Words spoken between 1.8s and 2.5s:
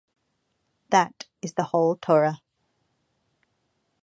Torah.